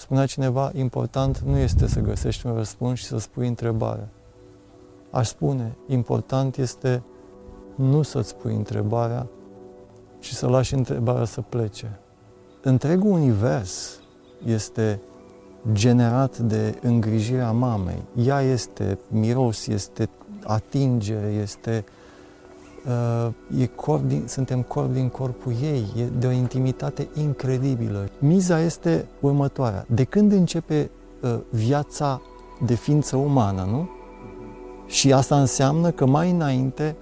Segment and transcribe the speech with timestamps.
[0.00, 4.08] Spunea cineva, important nu este să găsești un răspuns și să spui întrebarea.
[5.10, 7.02] Aș spune, important este
[7.74, 9.26] nu să-ți pui întrebarea
[10.20, 11.98] și să lași întrebarea să plece.
[12.62, 14.00] Întregul univers
[14.46, 15.00] este
[15.72, 18.02] generat de îngrijirea mamei.
[18.24, 20.08] Ea este miros, este
[20.44, 21.99] atingere, este uh,
[23.58, 28.08] e corp din, suntem corp din corpul ei, e de o intimitate incredibilă.
[28.18, 29.84] Miza este următoarea.
[29.88, 30.90] De când începe
[31.20, 32.20] uh, viața
[32.66, 33.88] de ființă umană, nu?
[34.86, 36.96] Și asta înseamnă că mai înainte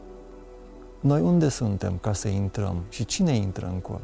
[1.00, 4.00] noi unde suntem ca să intrăm și cine intră în corp?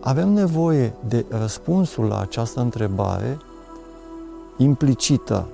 [0.00, 3.38] Avem nevoie de răspunsul la această întrebare
[4.56, 5.48] implicită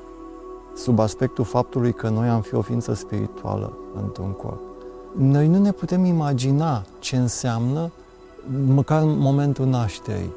[0.77, 4.60] sub aspectul faptului că noi am fi o ființă spirituală într-un corp.
[5.16, 7.90] Noi nu ne putem imagina ce înseamnă,
[8.66, 10.32] măcar în momentul nașterii,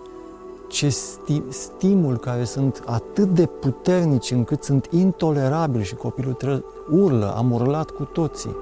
[0.70, 7.34] ce sti- stimul care sunt atât de puternici încât sunt intolerabili și copilul tre- urlă,
[7.38, 8.56] am urlat cu toții.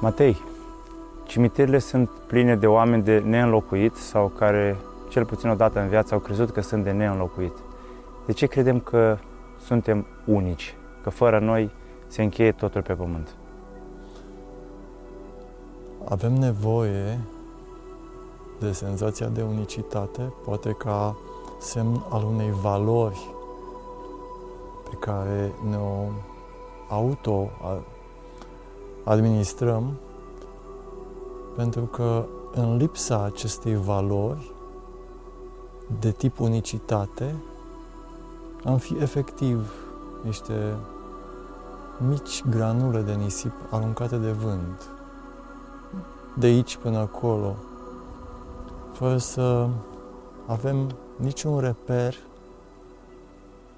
[0.00, 0.36] Matei,
[1.24, 4.76] cimitirile sunt pline de oameni de neînlocuit sau care,
[5.08, 7.52] cel puțin o dată în viață, au crezut că sunt de neînlocuit.
[8.26, 9.18] De ce credem că
[9.60, 11.70] suntem unici, că fără noi
[12.06, 13.36] se încheie totul pe pământ?
[16.04, 17.20] Avem nevoie
[18.58, 21.16] de senzația de unicitate, poate ca
[21.58, 23.34] semn al unei valori
[24.90, 26.04] pe care ne-o
[26.88, 27.50] auto
[29.04, 29.92] administrăm,
[31.56, 34.54] pentru că în lipsa acestei valori
[36.00, 37.34] de tip unicitate,
[38.64, 39.72] am fi efectiv
[40.22, 40.76] niște
[42.08, 44.88] mici granule de nisip aruncate de vânt,
[46.38, 47.56] de aici până acolo,
[48.92, 49.68] fără să
[50.46, 52.14] avem niciun reper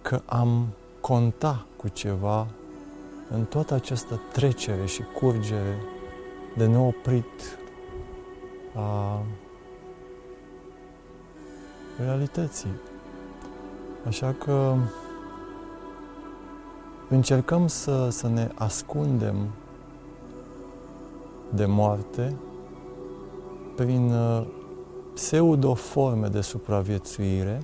[0.03, 0.67] că am
[1.01, 2.47] conta cu ceva
[3.31, 5.79] în toată această trecere și curgere
[6.57, 7.59] de neoprit
[8.75, 9.23] a
[11.99, 12.71] realității.
[14.07, 14.75] Așa că
[17.09, 19.37] încercăm să, să ne ascundem
[21.55, 22.37] de moarte
[23.77, 24.47] prin uh,
[25.15, 27.63] pseudo-forme de supraviețuire.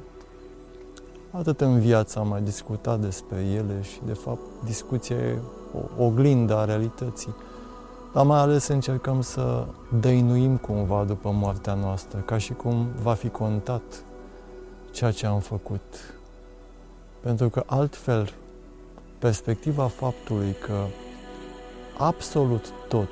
[1.31, 5.39] Atât în viață am mai discutat despre ele și, de fapt, discuția e
[5.99, 7.34] o oglindă a realității.
[8.12, 9.67] Dar mai ales încercăm să
[10.01, 13.83] dăinuim cumva după moartea noastră, ca și cum va fi contat
[14.93, 16.19] ceea ce am făcut.
[17.20, 18.34] Pentru că altfel,
[19.19, 20.84] perspectiva faptului că
[21.98, 23.08] absolut tot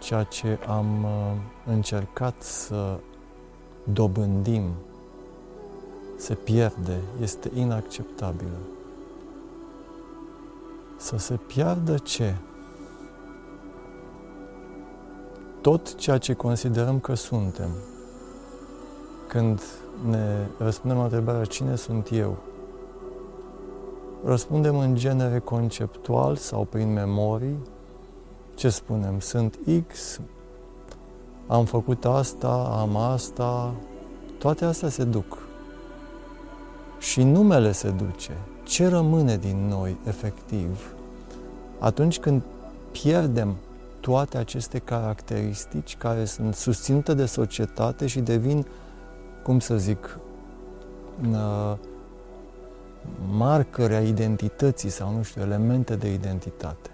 [0.00, 1.32] ceea ce am uh,
[1.66, 2.98] încercat să
[3.92, 4.70] dobândim
[6.16, 8.58] se pierde, este inacceptabilă.
[10.96, 12.34] Să se piardă ce?
[15.60, 17.70] Tot ceea ce considerăm că suntem.
[19.28, 19.62] Când
[20.06, 22.36] ne răspundem la întrebarea cine sunt eu,
[24.24, 27.58] răspundem în genere conceptual sau prin memorii.
[28.54, 29.20] Ce spunem?
[29.20, 29.58] Sunt
[29.88, 30.20] X,
[31.46, 33.74] am făcut asta, am asta,
[34.38, 35.38] toate astea se duc.
[36.98, 38.32] Și numele se duce.
[38.62, 40.94] Ce rămâne din noi, efectiv,
[41.78, 42.42] atunci când
[42.90, 43.56] pierdem
[44.00, 48.66] toate aceste caracteristici care sunt susținute de societate și devin,
[49.42, 50.18] cum să zic,
[51.30, 51.74] uh,
[53.36, 56.90] marcări a identității sau, nu știu, elemente de identitate.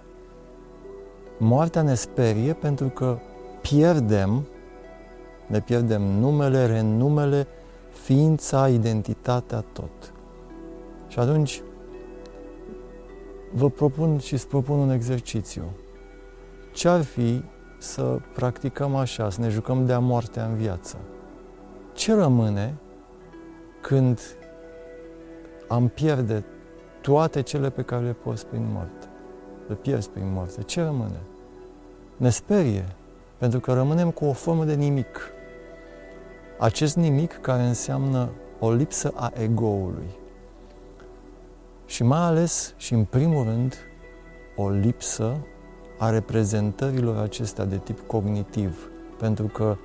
[1.39, 3.19] Moartea ne sperie pentru că
[3.63, 4.47] pierdem,
[5.47, 7.47] ne pierdem numele, renumele,
[7.91, 10.13] ființa, identitatea, tot.
[11.09, 11.63] Și atunci
[13.53, 15.63] vă propun și îți propun un exercițiu.
[16.73, 17.43] Ce ar fi
[17.79, 20.97] să practicăm așa, să ne jucăm de-a moartea în viață?
[21.93, 22.75] Ce rămâne
[23.81, 24.21] când
[25.71, 26.45] am pierde
[27.01, 29.07] toate cele pe care le poți prin moarte?
[29.67, 30.63] Le pierzi prin moarte.
[30.63, 31.21] Ce rămâne?
[32.17, 32.85] Ne sperie,
[33.37, 35.33] pentru că rămânem cu o formă de nimic.
[36.59, 38.29] Acest nimic care înseamnă
[38.59, 40.19] o lipsă a egoului.
[41.87, 43.75] Și mai ales și în primul rând
[44.57, 45.37] o lipsă
[45.99, 48.91] a reprezentărilor acestea de tip cognitiv.
[49.19, 49.77] Pentru că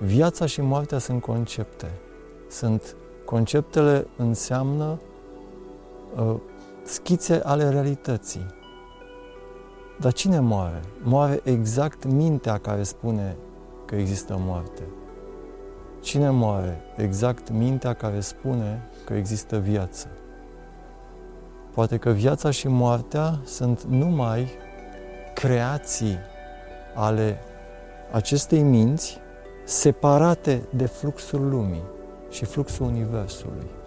[0.00, 1.90] viața și moartea sunt concepte.
[2.48, 5.09] Sunt conceptele înseamnă uh,
[6.82, 8.46] schițe ale realității.
[9.98, 10.80] Dar cine moare?
[11.02, 13.36] Moare exact mintea care spune
[13.86, 14.82] că există moarte.
[16.00, 16.80] Cine moare?
[16.96, 20.06] Exact mintea care spune că există viață.
[21.74, 24.48] Poate că viața și moartea sunt numai
[25.34, 26.18] creații
[26.94, 27.38] ale
[28.12, 29.18] acestei minți
[29.64, 31.82] separate de fluxul lumii
[32.30, 33.79] și fluxul universului.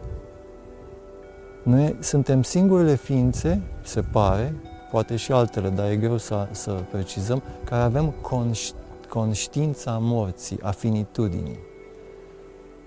[1.63, 4.55] Noi suntem singurele ființe, se pare,
[4.91, 10.71] poate și altele, dar e greu să, să precizăm, care avem conș- conștiința morții, a
[10.71, 11.59] finitudinii.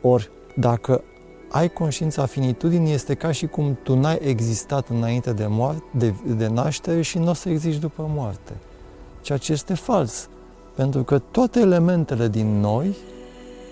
[0.02, 1.02] Ori, dacă
[1.50, 6.46] ai conștiința finitudinii, este ca și cum tu n-ai existat înainte de, moarte, de, de
[6.46, 8.52] naștere și nu o să existi după moarte.
[9.20, 10.28] Ceea ce este fals.
[10.75, 12.96] Pentru că toate elementele din noi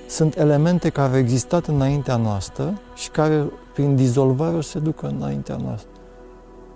[0.08, 5.06] sunt elemente care au existat înaintea noastră și care, prin dizolvare, o să se ducă
[5.06, 5.90] înaintea noastră.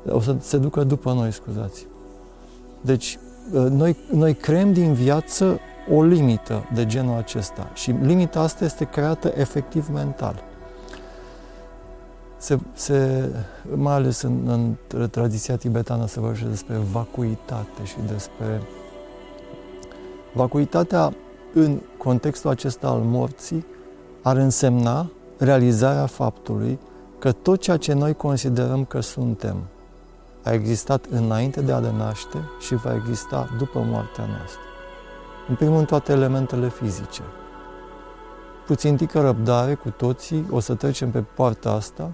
[0.08, 1.86] O să se ducă după noi, scuzați.
[2.80, 3.18] Deci,
[3.52, 5.58] noi, noi creăm din viață
[5.90, 10.42] o limită de genul acesta și limita asta este creată efectiv mental.
[12.36, 13.28] Se, se,
[13.74, 14.74] mai ales în, în
[15.10, 18.62] tradiția tibetană se vorbește despre vacuitate și despre
[20.32, 21.12] vacuitatea
[21.54, 23.66] în contextul acesta al morții
[24.22, 26.78] ar însemna realizarea faptului
[27.18, 29.56] că tot ceea ce noi considerăm că suntem
[30.42, 34.60] a existat înainte de a le naște și va exista după moartea noastră.
[35.48, 37.22] În primul rând, toate elementele fizice.
[38.66, 42.10] Puțin tică răbdare cu toții, o să trecem pe poarta asta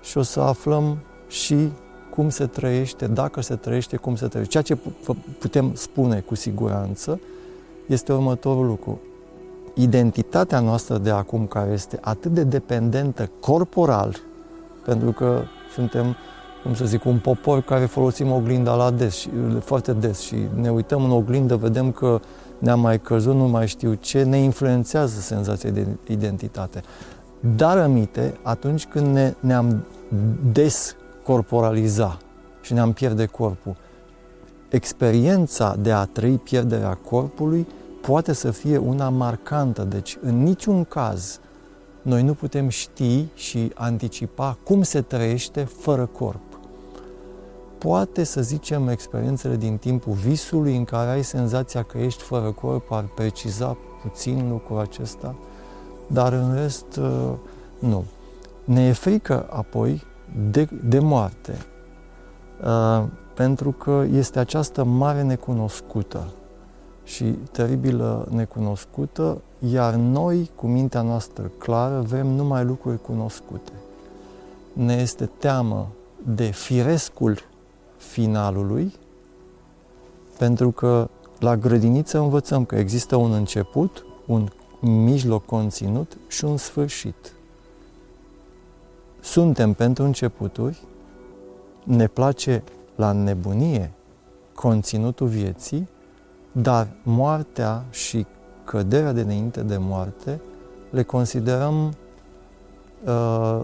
[0.00, 1.72] și o să aflăm și
[2.10, 4.52] cum se trăiește, dacă se trăiește, cum se trăiește.
[4.52, 4.90] Ceea ce
[5.38, 7.20] putem spune cu siguranță
[7.86, 9.00] este următorul lucru.
[9.74, 14.20] Identitatea noastră de acum, care este atât de dependentă corporal,
[14.84, 15.42] pentru că
[15.74, 16.16] suntem,
[16.62, 19.30] cum să zic, un popor care folosim oglinda la des, și,
[19.60, 22.20] foarte des și ne uităm în oglindă, vedem că
[22.58, 26.82] ne-am mai căzut, nu mai știu ce, ne influențează senzația de identitate.
[27.56, 29.84] Dar amite, atunci când ne, ne-am
[30.52, 32.18] descorporaliza
[32.60, 33.76] și ne-am pierde corpul,
[34.68, 37.66] experiența de a trăi pierderea corpului
[38.00, 39.82] poate să fie una marcantă.
[39.82, 41.40] Deci, în niciun caz,
[42.02, 46.40] noi nu putem ști și anticipa cum se trăiește fără corp.
[47.78, 52.92] Poate să zicem experiențele din timpul visului în care ai senzația că ești fără corp
[52.92, 55.34] ar preciza puțin lucrul acesta,
[56.06, 57.00] dar în rest
[57.78, 58.04] nu.
[58.64, 60.02] Ne e frică apoi
[60.50, 61.58] de, de moarte,
[63.34, 66.32] pentru că este această mare necunoscută
[67.04, 69.40] și teribilă necunoscută,
[69.70, 73.72] iar noi, cu mintea noastră clară, vrem numai lucruri cunoscute.
[74.72, 75.88] Ne este teamă
[76.34, 77.38] de firescul
[77.96, 78.94] finalului,
[80.38, 84.48] pentru că la grădiniță învățăm că există un început, un
[84.80, 87.32] mijloc conținut și un sfârșit.
[89.20, 90.82] Suntem pentru începuturi,
[91.84, 92.62] ne place
[92.96, 93.92] la nebunie
[94.54, 95.88] conținutul vieții,
[96.52, 98.26] dar moartea și
[98.64, 100.40] căderea de înainte de moarte
[100.90, 101.94] le considerăm
[103.04, 103.62] uh,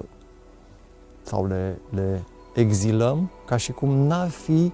[1.23, 2.23] sau le, le
[2.55, 4.73] exilăm ca și cum n-ar fi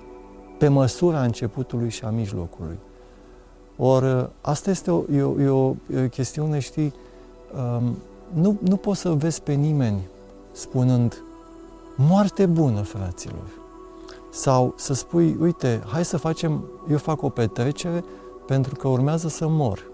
[0.59, 2.79] pe măsura începutului și a mijlocului.
[3.77, 6.95] Ori asta este o, e o, e o, e o chestiune, știi,
[7.79, 7.97] um,
[8.33, 10.01] nu, nu poți să vezi pe nimeni
[10.53, 11.23] spunând
[11.97, 13.49] moarte bună, fraților.
[14.31, 18.05] Sau să spui, uite, hai să facem, eu fac o petrecere
[18.47, 19.93] pentru că urmează să mor.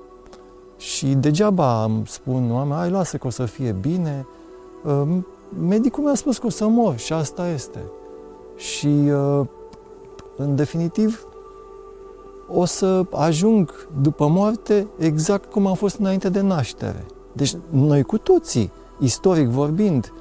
[0.81, 4.27] Și degeaba îmi spun oameni, hai lasă că o să fie bine.
[4.87, 5.27] Ehm,
[5.67, 7.79] medicul mi-a spus că o să mor și asta este.
[8.57, 9.51] Și ehm,
[10.37, 11.27] în definitiv
[12.49, 17.07] o să ajung după moarte exact cum am fost înainte de naștere.
[17.33, 20.13] Deci noi cu toții, istoric vorbind,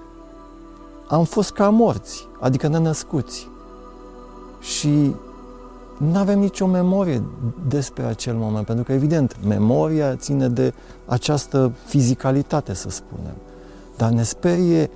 [1.08, 3.48] am fost ca morți, adică nenăscuți
[4.60, 5.16] și
[6.00, 7.24] nu avem nicio memorie
[7.68, 10.74] despre acel moment, pentru că, evident, memoria ține de
[11.06, 13.34] această fizicalitate, să spunem.
[13.98, 14.89] Dar ne sperie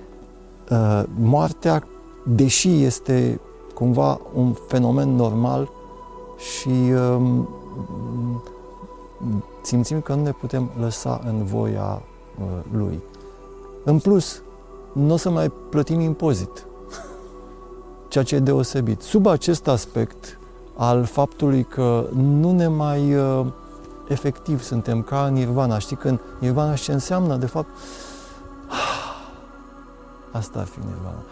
[0.70, 1.86] uh, moartea,
[2.26, 3.40] deși este
[3.74, 5.70] cumva un fenomen normal
[6.36, 7.44] și uh,
[9.62, 12.02] simțim că nu ne putem lăsa în voia
[12.38, 13.00] uh, lui.
[13.84, 14.42] În plus,
[14.92, 16.66] nu o să mai plătim impozit
[18.08, 19.00] ceea ce e deosebit.
[19.00, 20.38] Sub acest aspect
[20.76, 23.46] al faptului că nu ne mai uh,
[24.08, 25.78] efectiv suntem ca în nirvana.
[25.78, 27.36] Știi când nirvana ce înseamnă?
[27.36, 27.68] De fapt,
[30.38, 31.22] asta ar fi nirvana.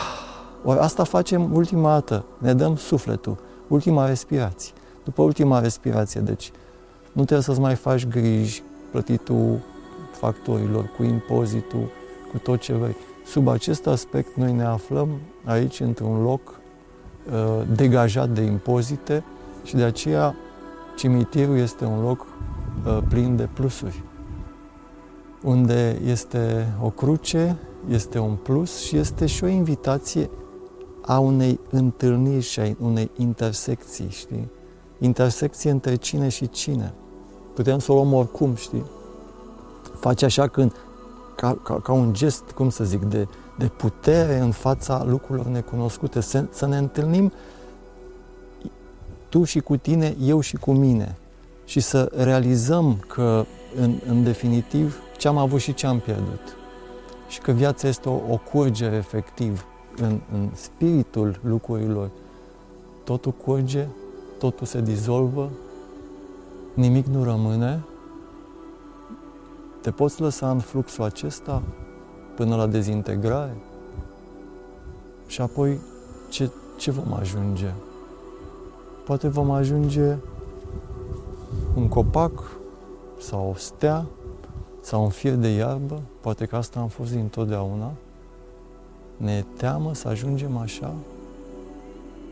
[0.64, 3.36] Ori asta facem ultima dată, ne dăm sufletul.
[3.68, 4.72] ultima respirație.
[5.04, 6.52] După ultima respirație, deci
[7.12, 9.58] nu trebuie să-ți mai faci griji, plătitul
[10.10, 11.88] factorilor, cu impozitul,
[12.30, 12.96] cu tot ce vrei.
[13.26, 15.08] Sub acest aspect noi ne aflăm
[15.44, 16.65] aici într-un loc uh,
[17.72, 19.24] degajat de impozite
[19.64, 20.34] și de aceea
[20.96, 22.26] cimitirul este un loc
[22.86, 24.02] uh, plin de plusuri.
[25.42, 27.56] Unde este o cruce,
[27.88, 30.30] este un plus și este și o invitație
[31.02, 34.50] a unei întâlniri și a unei intersecții, știi?
[34.98, 36.94] Intersecție între cine și cine.
[37.54, 38.84] Putem să o luăm oricum, știi?
[40.00, 40.72] Face așa când,
[41.36, 46.20] ca, ca, ca un gest, cum să zic, de, de putere în fața lucrurilor necunoscute.
[46.20, 47.32] Să, să ne întâlnim
[49.28, 51.16] tu și cu tine, eu și cu mine.
[51.64, 53.44] Și să realizăm că,
[53.76, 56.56] în, în definitiv, ce am avut și ce am pierdut.
[57.28, 62.10] Și că viața este o, o curgere efectiv în, în spiritul lucrurilor.
[63.04, 63.86] Totul curge,
[64.38, 65.50] totul se dizolvă,
[66.74, 67.82] nimic nu rămâne.
[69.80, 71.62] Te poți lăsa în fluxul acesta
[72.36, 73.56] până la dezintegrare?
[75.26, 75.78] Și apoi
[76.28, 77.72] ce, ce vom ajunge?
[79.04, 80.16] Poate vom ajunge
[81.74, 82.32] un copac
[83.20, 84.06] sau o stea
[84.82, 87.92] sau un fir de iarbă, poate că asta am fost dintotdeauna.
[89.16, 90.94] Ne e teamă să ajungem așa?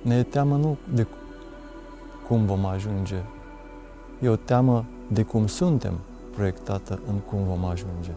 [0.03, 1.07] Ne e teamă nu de
[2.27, 3.23] cum vom ajunge,
[4.23, 5.93] e o teamă de cum suntem
[6.35, 8.11] proiectată în cum vom ajunge.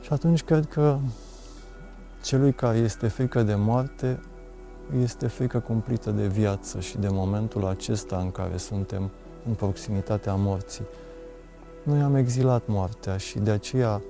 [0.00, 0.98] Și atunci cred că
[2.22, 4.20] celui care este frică de moarte
[5.02, 9.10] este frică cumplită de viață și de momentul acesta în care suntem
[9.48, 10.84] în proximitatea morții.
[11.82, 14.00] Noi am exilat moartea și de aceea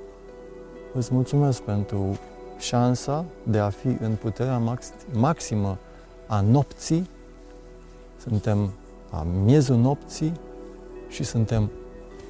[0.94, 2.18] îți mulțumesc pentru
[2.58, 4.80] șansa de a fi în puterea
[5.12, 5.78] maximă
[6.26, 7.08] a nopții.
[8.28, 8.70] Suntem
[9.10, 10.32] la miezul nopții
[11.08, 11.70] și suntem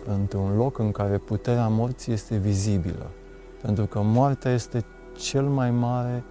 [0.07, 3.07] într-un loc în care puterea morții este vizibilă.
[3.63, 4.85] Pentru că moartea este
[5.19, 6.23] cel mai mare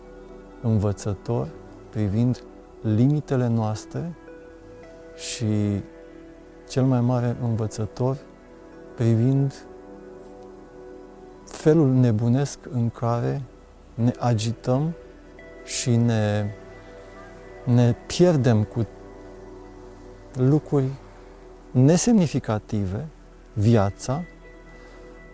[0.62, 1.48] învățător
[1.90, 2.44] privind
[2.82, 4.14] limitele noastre
[5.16, 5.82] și
[6.70, 8.18] cel mai mare învățător
[8.96, 9.54] privind
[11.46, 13.42] felul nebunesc în care
[13.94, 14.94] ne agităm
[15.66, 16.46] și ne,
[17.66, 18.88] ne pierdem cu
[20.34, 20.88] lucruri
[21.72, 23.08] nesemnificative
[23.54, 24.24] viața,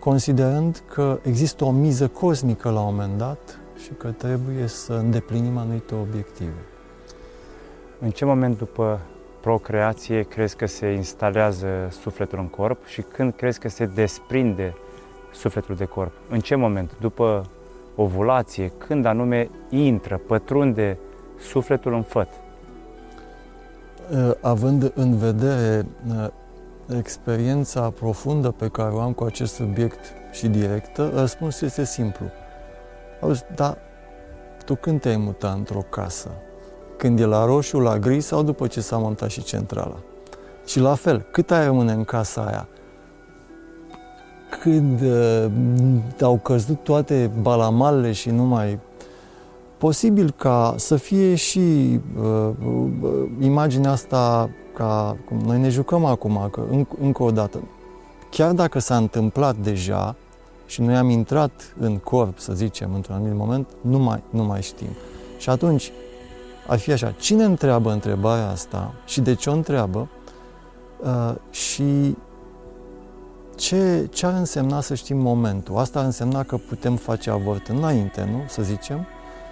[0.06, 5.56] considerând că există o miză cosmică la un moment dat și că trebuie să îndeplinim
[5.56, 6.60] anumite obiective.
[8.00, 9.00] În ce moment după
[9.40, 11.66] procreație crezi că se instalează
[12.00, 14.74] sufletul în corp și când crezi că se desprinde
[15.32, 16.12] sufletul de corp?
[16.30, 16.90] În ce moment?
[17.00, 17.46] După
[17.96, 18.72] ovulație?
[18.78, 20.98] Când anume intră, pătrunde
[21.40, 22.28] sufletul în făt?
[24.10, 26.28] Uh, având în vedere uh,
[26.94, 29.98] experiența profundă pe care o am cu acest subiect
[30.32, 32.26] și directă, răspunsul este simplu.
[33.20, 33.78] Auzi, dar
[34.64, 36.30] tu când te-ai mutat într-o casă?
[36.96, 39.96] Când e la roșu, la gri sau după ce s-a montat și centrala?
[40.66, 42.68] Și la fel, cât ai rămâne în casa aia?
[44.60, 45.46] Când uh,
[46.20, 48.78] au căzut toate balamalele și nu mai
[49.78, 51.58] posibil ca să fie și
[52.20, 57.58] uh, uh, imaginea asta ca cum noi ne jucăm acum, că înc- încă o dată,
[58.30, 60.14] chiar dacă s-a întâmplat deja
[60.66, 64.62] și noi am intrat în corp, să zicem, într-un anumit moment, nu mai, nu mai
[64.62, 64.88] știm.
[65.38, 65.92] Și atunci
[66.66, 70.08] ar fi așa, cine întreabă întrebarea asta și de ce o întreabă
[71.02, 72.16] uh, și
[73.56, 75.76] ce, ce ar însemna să știm momentul?
[75.76, 78.42] Asta ar însemna că putem face avort înainte, nu?
[78.48, 79.06] Să zicem,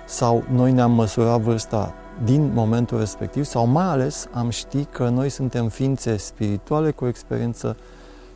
[0.06, 1.94] sau noi ne-am măsurat vârsta
[2.24, 7.08] din momentul respectiv sau mai ales am ști că noi suntem ființe spirituale cu o
[7.08, 7.76] experiență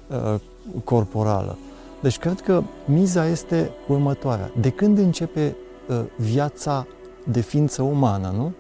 [0.07, 0.41] uh,
[0.85, 1.57] corporală.
[2.01, 4.51] Deci cred că miza este următoarea.
[4.61, 5.57] De când începe
[5.89, 6.87] uh, viața
[7.25, 8.53] de ființă umană, nu?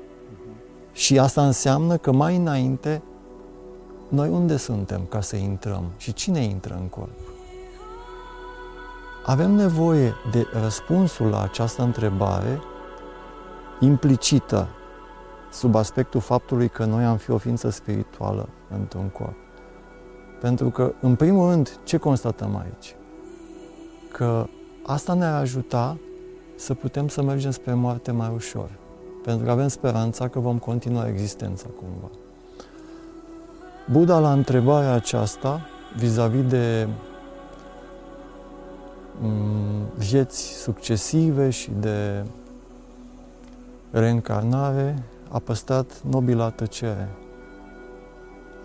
[0.92, 3.02] Și asta înseamnă că mai înainte
[4.08, 7.18] noi unde suntem ca să intrăm și cine intră în corp?
[9.24, 12.60] Avem nevoie de răspunsul la această întrebare
[13.80, 14.68] implicită
[15.52, 19.36] sub aspectul faptului că noi am fi o ființă spirituală într-un corp.
[20.40, 22.94] Pentru că, în primul rând, ce constatăm aici?
[24.12, 24.46] Că
[24.86, 25.96] asta ne-ar ajuta
[26.56, 28.70] să putem să mergem spre moarte mai ușor.
[29.24, 32.10] Pentru că avem speranța că vom continua existența cumva.
[33.90, 35.60] Buddha la întrebarea aceasta,
[35.96, 36.88] vis-a-vis de
[39.20, 42.24] mm, vieți succesive și de
[43.90, 47.08] reîncarnare, a păstrat nobila tăcere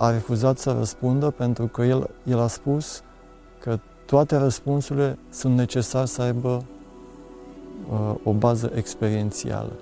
[0.04, 3.04] a refuzat să răspundă pentru că el, el a spus
[3.60, 6.64] că toate răspunsurile sunt necesare să aibă
[7.92, 9.74] uh, o bază experiențială.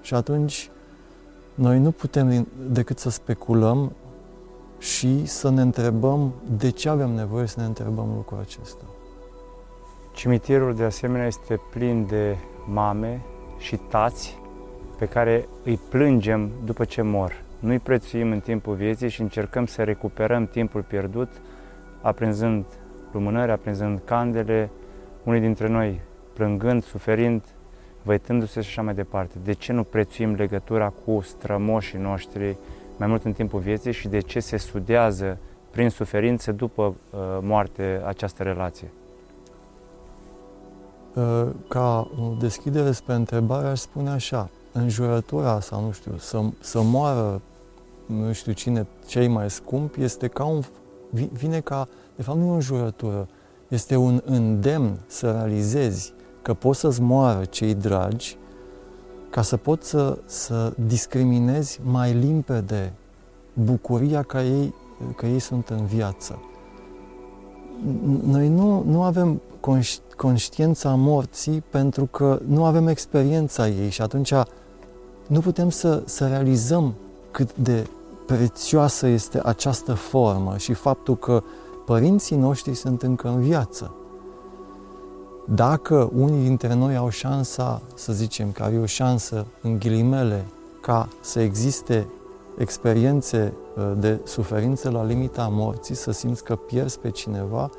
[0.00, 0.70] Și atunci
[1.54, 3.92] noi nu putem decât să speculăm
[4.78, 8.84] și să ne întrebăm de ce avem nevoie să ne întrebăm lucrul acesta.
[10.14, 13.22] Cimitirul, de asemenea, este plin de mame
[13.60, 14.38] și tați
[14.98, 17.42] pe care îi plângem după ce mor.
[17.58, 21.28] Nu îi prețuim în timpul vieții și încercăm să recuperăm timpul pierdut,
[22.00, 22.64] aprinzând
[23.12, 24.70] lumânări, aprinzând candele,
[25.24, 26.00] unii dintre noi
[26.32, 27.44] plângând, suferind,
[28.02, 29.34] văitându-se și așa mai departe.
[29.44, 32.56] De ce nu prețuim legătura cu strămoșii noștri
[32.96, 35.38] mai mult în timpul vieții și de ce se studiază
[35.70, 38.90] prin suferințe după uh, moarte această relație?
[41.14, 47.40] Uh, ca deschidere spre întrebare aș spune așa, înjurătura sau nu știu, să, să moară
[48.06, 50.62] nu știu cine, cei mai scumpi, este ca un,
[51.32, 53.28] vine ca, de fapt nu e o înjurătură,
[53.68, 56.12] este un îndemn să realizezi
[56.42, 58.36] că poți să-ți moară cei dragi
[59.30, 62.92] ca să poți să, să discriminezi mai limpede
[63.52, 64.74] bucuria că ei,
[65.16, 66.38] că ei sunt în viață.
[68.24, 69.40] Noi nu, nu avem
[70.16, 74.32] conștiința morții pentru că nu avem experiența ei și atunci
[75.26, 76.94] nu putem să, să realizăm
[77.30, 77.86] cât de
[78.26, 81.42] prețioasă este această formă și faptul că
[81.86, 83.94] părinții noștri sunt încă în viață.
[85.54, 90.46] Dacă unii dintre noi au șansa, să zicem că are o șansă, în ghilimele,
[90.80, 92.06] ca să existe
[92.56, 97.70] experiențe uh, de suferință la limita morții, să simți că pierzi pe cineva,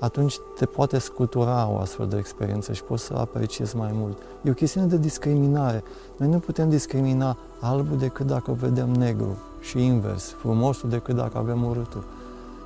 [0.00, 4.18] atunci te poate scutura o astfel de experiență și poți să apreciezi mai mult.
[4.42, 5.82] E o chestiune de discriminare.
[6.16, 11.64] Noi nu putem discrimina albul decât dacă vedem negru și invers, frumosul decât dacă avem
[11.64, 12.04] urâtul.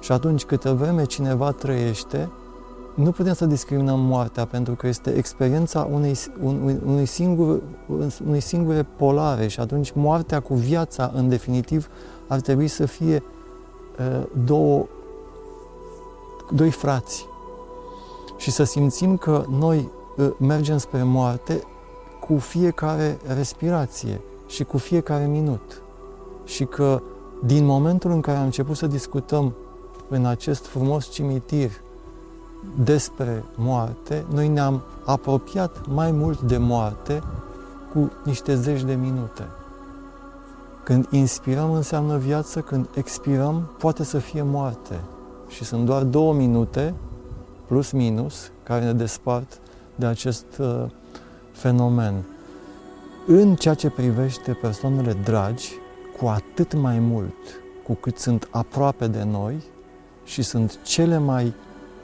[0.00, 2.30] Și atunci, câtă vreme cineva trăiește,
[2.94, 7.62] nu putem să discriminăm moartea pentru că este experiența unei, unui, unui, singur,
[8.26, 11.88] unei singure polare și atunci moartea cu viața, în definitiv,
[12.26, 13.22] ar trebui să fie
[13.98, 14.86] uh, două,
[16.50, 17.26] doi frați.
[18.36, 21.62] Și să simțim că noi uh, mergem spre moarte
[22.20, 25.82] cu fiecare respirație și cu fiecare minut.
[26.44, 27.02] Și că
[27.44, 29.54] din momentul în care am început să discutăm
[30.08, 31.70] în acest frumos cimitir
[32.74, 37.22] despre moarte, noi ne-am apropiat mai mult de moarte
[37.92, 39.42] cu niște zeci de minute.
[40.84, 45.00] Când inspirăm înseamnă viață, când expirăm poate să fie moarte.
[45.48, 46.94] Și sunt doar două minute,
[47.66, 49.60] plus minus, care ne despart
[49.94, 50.84] de acest uh,
[51.52, 52.14] fenomen.
[53.26, 55.72] În ceea ce privește persoanele dragi,
[56.18, 57.34] cu atât mai mult
[57.84, 59.62] cu cât sunt aproape de noi
[60.24, 61.54] și sunt cele mai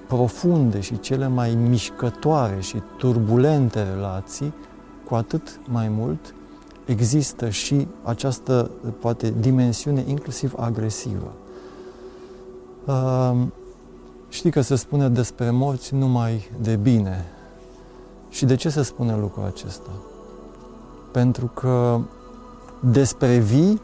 [0.09, 4.55] profunde și cele mai mișcătoare și turbulente relații,
[5.05, 6.35] cu atât mai mult
[6.85, 11.33] există și această, poate, dimensiune inclusiv agresivă.
[12.85, 13.39] Uh,
[14.29, 17.25] știi că se spune despre morți numai de bine.
[18.29, 19.91] Și de ce se spune lucrul acesta?
[21.13, 22.01] Pentru că
[22.81, 23.81] despre vii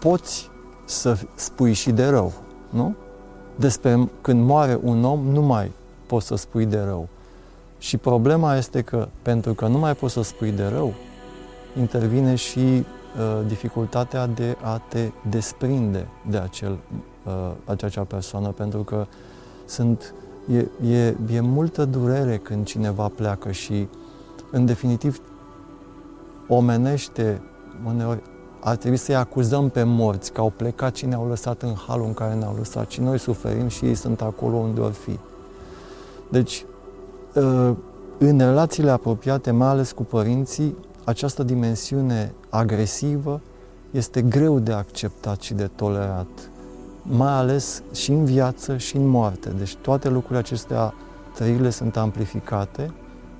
[0.00, 0.50] poți
[0.84, 2.32] să spui și de rău,
[2.70, 2.94] nu?
[3.56, 5.72] Despre când moare un om, nu mai
[6.06, 7.08] poți să spui de rău.
[7.78, 10.94] Și problema este că, pentru că nu mai poți să spui de rău,
[11.78, 12.84] intervine și uh,
[13.46, 16.78] dificultatea de a te desprinde de acel,
[17.26, 19.06] uh, acea persoană, pentru că
[19.64, 20.14] sunt,
[20.52, 23.88] e, e, e multă durere când cineva pleacă și,
[24.50, 25.20] în definitiv,
[26.48, 27.42] omenește
[27.86, 28.22] uneori
[28.60, 32.14] ar trebui să-i acuzăm pe morți că au plecat și ne-au lăsat în halul în
[32.14, 35.18] care ne-au lăsat și noi suferim și ei sunt acolo unde or fi.
[36.30, 36.64] Deci,
[37.36, 37.76] ă,
[38.18, 43.40] în relațiile apropiate, mai ales cu părinții, această dimensiune agresivă
[43.90, 46.50] este greu de acceptat și de tolerat,
[47.02, 49.48] mai ales și în viață și în moarte.
[49.58, 50.94] Deci toate lucrurile acestea,
[51.34, 52.90] trăirile sunt amplificate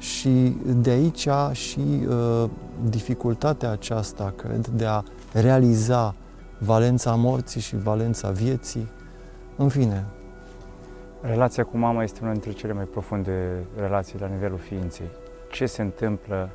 [0.00, 2.50] și de aici și uh,
[2.88, 6.14] dificultatea aceasta, cred, de a realiza
[6.58, 8.88] valența morții și valența vieții.
[9.56, 10.06] În fine.
[11.20, 15.06] Relația cu mama este una dintre cele mai profunde relații la nivelul ființei.
[15.50, 16.50] Ce se întâmplă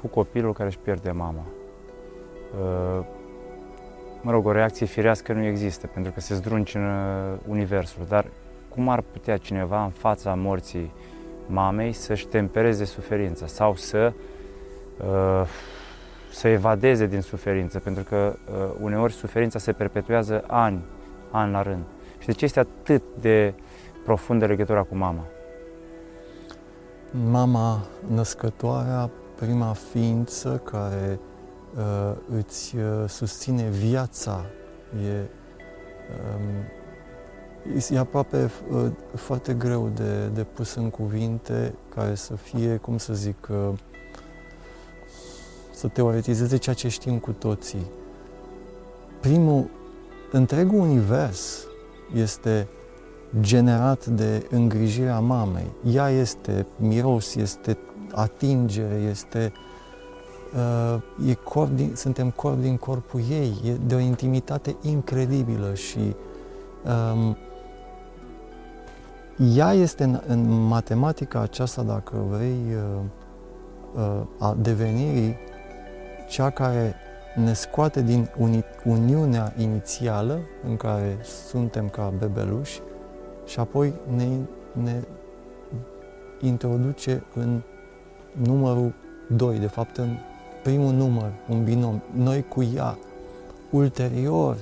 [0.00, 1.44] cu copilul care își pierde mama?
[2.60, 3.04] Uh,
[4.20, 6.90] mă rog, o reacție firească nu există, pentru că se zdruncină
[7.46, 8.26] universul, dar
[8.68, 10.92] cum ar putea cineva în fața morții
[11.48, 14.12] mamei să-și tempereze suferința sau să
[14.98, 15.48] uh,
[16.32, 20.84] să evadeze din suferință, pentru că uh, uneori suferința se perpetuează ani,
[21.30, 21.84] ani la rând.
[22.18, 23.54] Și de ce este atât de
[24.04, 25.24] profundă legătura cu mama?
[27.30, 31.18] Mama născătoarea, prima ființă care
[31.76, 34.44] uh, îți uh, susține viața,
[35.06, 35.26] e, um,
[37.90, 43.14] e aproape uh, foarte greu de, de pus în cuvinte care să fie, cum să
[43.14, 43.78] zic, uh,
[45.70, 47.86] să teoretizeze ceea ce știm cu toții.
[49.20, 49.70] Primul,
[50.32, 51.66] întregul univers
[52.14, 52.68] este
[53.40, 55.70] generat de îngrijirea mamei.
[55.92, 57.78] Ea este miros, este
[58.12, 59.52] atingere, este
[60.54, 65.98] uh, e corp din, suntem corp din corpul ei, e de o intimitate incredibilă și
[67.12, 67.36] um,
[69.38, 73.00] ea este în, în matematica aceasta, dacă vrei, uh,
[73.94, 75.36] uh, a devenirii
[76.28, 76.94] cea care
[77.34, 82.80] ne scoate din uni, uniunea inițială în care suntem ca bebeluși
[83.46, 84.26] și apoi ne,
[84.82, 85.02] ne
[86.40, 87.62] introduce în
[88.42, 88.94] numărul
[89.36, 90.16] 2, de fapt în
[90.62, 92.98] primul număr, un binom, noi cu ea.
[93.70, 94.56] Ulterior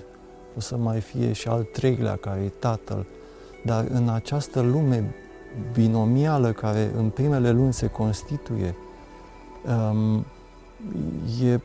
[0.57, 3.07] o să mai fie și al treilea care e tatăl,
[3.67, 5.15] dar în această lume
[5.73, 8.75] binomială care în primele luni se constituie,
[9.91, 10.25] um,
[11.45, 11.61] e,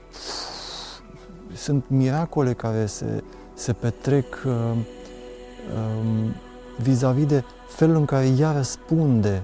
[1.54, 6.34] sunt miracole care se, se petrec uh, um,
[6.82, 9.44] vis-a-vis de felul în care ea răspunde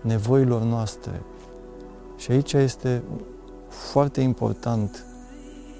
[0.00, 1.22] nevoilor noastre.
[2.16, 3.02] Și aici este
[3.68, 5.04] foarte important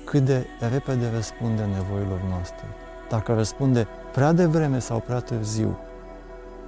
[0.05, 2.64] cât de repede răspunde nevoilor noastre.
[3.09, 5.77] Dacă răspunde prea devreme sau prea târziu,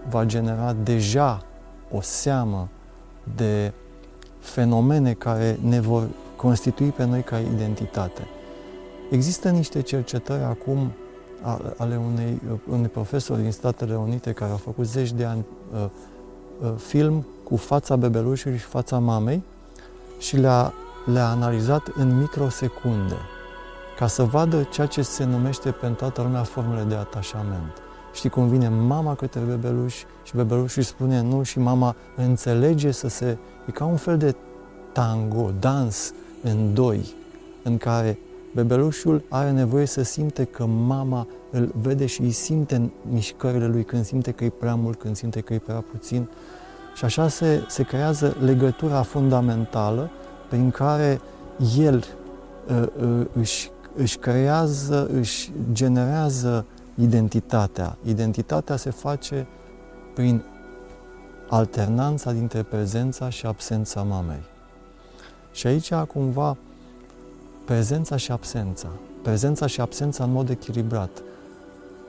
[0.08, 1.42] va genera deja
[1.90, 2.68] o seamă
[3.36, 3.72] de
[4.40, 8.26] fenomene care ne vor constitui pe noi ca identitate.
[9.10, 10.92] Există niște cercetări acum
[11.76, 15.84] ale unei, unui profesor din Statele Unite care a făcut zeci de ani uh,
[16.62, 19.42] uh, film cu fața bebelușului și fața mamei
[20.18, 20.72] și le-a,
[21.04, 23.16] le-a analizat în microsecunde
[23.96, 27.72] ca să vadă ceea ce se numește pentru toată lumea formele de atașament.
[28.12, 33.08] Știi cum vine mama către bebeluș și bebelușul îi spune nu și mama înțelege să
[33.08, 33.36] se...
[33.66, 34.34] E ca un fel de
[34.92, 37.14] tango, dans în doi,
[37.62, 38.18] în care
[38.54, 43.84] bebelușul are nevoie să simte că mama îl vede și îi simte în mișcările lui,
[43.84, 46.28] când simte că e prea mult, când simte că e prea puțin.
[46.94, 50.10] Și așa se, se creează legătura fundamentală
[50.48, 51.20] prin care
[51.76, 52.04] el
[52.68, 57.96] uh, uh, își, își creează, își generează identitatea.
[58.04, 59.46] Identitatea se face
[60.14, 60.42] prin
[61.48, 64.42] alternanța dintre prezența și absența mamei.
[65.52, 66.56] Și aici, cumva,
[67.64, 68.88] prezența și absența.
[69.22, 71.22] Prezența și absența în mod echilibrat.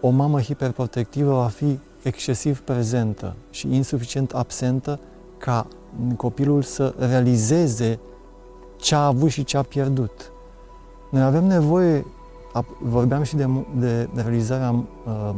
[0.02, 5.00] O mamă hiperprotectivă va fi excesiv prezentă și insuficient absentă
[5.38, 5.68] ca
[6.18, 8.00] copilul să realizeze
[8.78, 10.32] ce a avut și ce a pierdut.
[11.16, 12.06] Noi avem nevoie,
[12.80, 13.48] vorbeam și de,
[13.80, 15.34] de realizarea uh,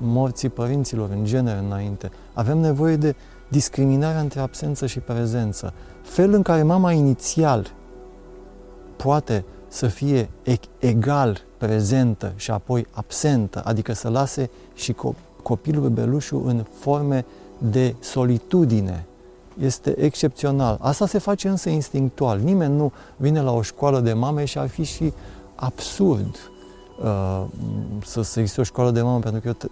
[0.00, 3.14] morții părinților în genere înainte, avem nevoie de
[3.48, 5.72] discriminarea între absență și prezență.
[6.02, 7.72] Felul în care mama inițial
[8.96, 10.28] poate să fie
[10.78, 14.94] egal prezentă și apoi absentă, adică să lase și
[15.42, 17.24] copilul bebelușul în forme
[17.58, 19.06] de solitudine.
[19.60, 20.78] Este excepțional.
[20.80, 22.38] Asta se face însă instinctual.
[22.38, 25.12] Nimeni nu vine la o școală de mame și ar fi și
[25.54, 26.50] absurd
[27.02, 27.44] uh,
[28.04, 29.68] să, să existe o școală de mamă, pentru că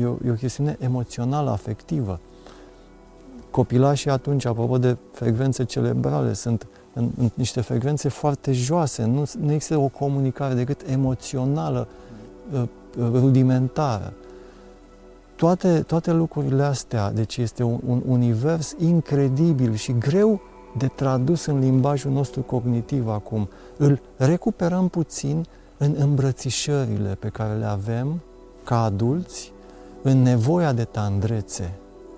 [0.00, 2.20] e o, e o chestiune emoțională, afectivă.
[3.50, 9.04] Copilașii atunci, apropo de frecvențe cerebrale, sunt în, în niște frecvențe foarte joase.
[9.04, 11.88] Nu, nu există o comunicare decât emoțională,
[12.52, 12.62] uh,
[12.96, 14.12] rudimentară.
[15.42, 20.40] Toate, toate lucrurile astea, deci este un, un univers incredibil și greu
[20.78, 23.48] de tradus în limbajul nostru cognitiv acum.
[23.76, 25.46] Îl recuperăm puțin
[25.78, 28.20] în îmbrățișările pe care le avem
[28.64, 29.52] ca adulți,
[30.02, 31.72] în nevoia de tandrețe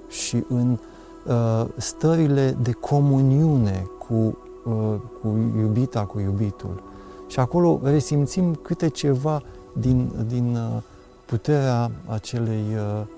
[0.09, 0.79] și în
[1.27, 6.83] uh, stările de comuniune cu, uh, cu iubita, cu iubitul.
[7.29, 10.83] Și acolo resimțim câte ceva din, din uh,
[11.25, 13.14] puterea acelei, uh, uh, ace,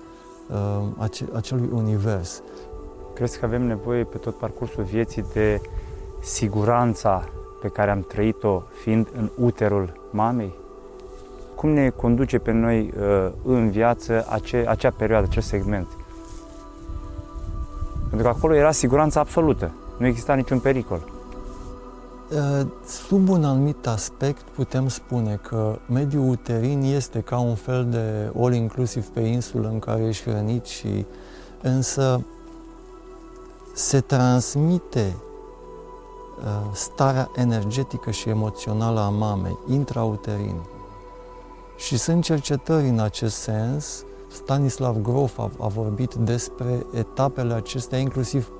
[1.33, 2.41] acelui univers.
[3.13, 5.61] Crezi că avem nevoie pe tot parcursul vieții de
[6.21, 7.23] siguranța
[7.61, 10.53] pe care am trăit-o fiind în uterul mamei?
[11.55, 15.87] Cum ne conduce pe noi uh, în viață ace, acea perioadă, acel segment?
[18.09, 21.16] Pentru că acolo era siguranța absolută, nu exista niciun pericol.
[22.85, 29.05] Sub un anumit aspect putem spune că mediul uterin este ca un fel de all-inclusiv
[29.05, 31.05] pe insulă în care ești hrănit și
[31.61, 32.21] însă
[33.73, 35.15] se transmite
[36.73, 40.61] starea energetică și emoțională a mamei intrauterin.
[41.77, 44.03] Și sunt cercetări în acest sens.
[44.31, 48.51] Stanislav Grof a, a vorbit despre etapele acestea, inclusiv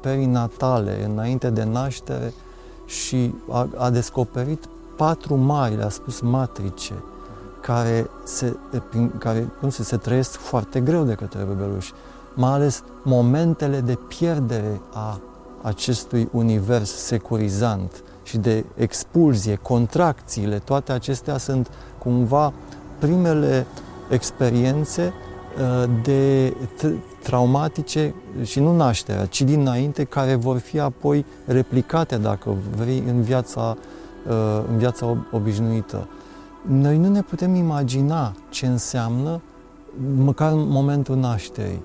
[0.00, 2.32] perinatale, înainte de naștere,
[2.86, 4.64] și a, a descoperit
[4.96, 6.92] patru mari, le-a spus matrice,
[7.60, 8.56] care se,
[8.90, 11.92] prin, care, cum se, se trăiesc foarte greu de către bebeluși,
[12.34, 15.20] mai ales momentele de pierdere a
[15.62, 22.52] acestui univers securizant și de expulzie, contracțiile, toate acestea sunt cumva
[22.98, 23.66] primele
[24.08, 25.33] experiențe uh,
[26.02, 26.52] de
[27.22, 33.76] traumatice și nu nașterea, ci dinainte, care vor fi apoi replicate, dacă vrei, în viața,
[34.28, 36.08] uh, în viața obișnuită.
[36.68, 39.40] Noi nu ne putem imagina ce înseamnă,
[40.16, 41.84] măcar în momentul nașterii,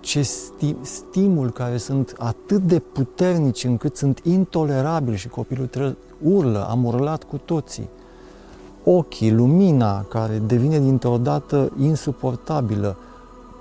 [0.00, 6.66] ce sti, stimul care sunt atât de puternici încât sunt intolerabili și copilul trebuie, urlă,
[6.70, 7.88] am urlat cu toții.
[8.84, 12.96] Ochii, lumina care devine dintr-o dată insuportabilă,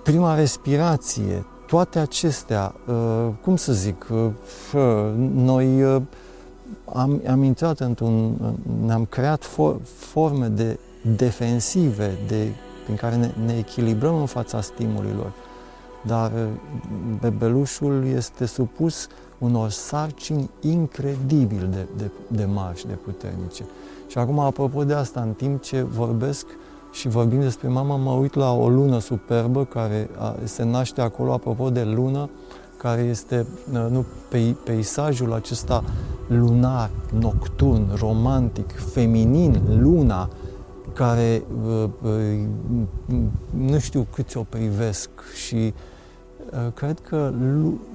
[0.04, 6.02] prima respirație, toate acestea, uh, cum să zic, uh, noi uh,
[6.86, 8.34] am, am intrat într-un,
[8.86, 10.80] ne-am creat for, forme de
[11.16, 12.48] defensive de,
[12.84, 15.34] prin care ne, ne echilibrăm în fața stimulilor,
[16.06, 16.32] dar
[17.20, 23.64] bebelușul este supus unor sarcini incredibil de, de, de marși și de puternice.
[24.10, 26.46] Și acum, apropo de asta, în timp ce vorbesc,
[26.92, 30.10] și vorbim despre mama, mă uit la o lună superbă care
[30.44, 32.30] se naște acolo, apropo de lună,
[32.78, 33.46] care este
[33.90, 34.06] nu,
[34.64, 35.84] peisajul acesta
[36.28, 40.30] lunar, nocturn, romantic, feminin, luna,
[40.94, 41.44] care
[43.50, 45.10] nu știu câți o privesc
[45.46, 45.74] și
[46.74, 47.34] cred că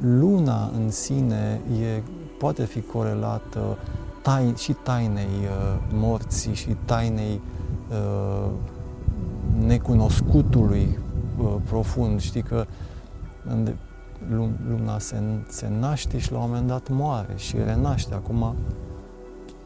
[0.00, 2.02] luna în sine e,
[2.38, 3.78] poate fi corelată
[4.24, 5.48] tai, și tainei
[5.90, 7.40] morții și tainei
[9.66, 10.98] necunoscutului
[11.38, 12.20] uh, profund.
[12.20, 12.66] Știi că
[14.68, 18.14] lumea se, se naște și la un moment dat moare și renaște.
[18.14, 18.54] Acum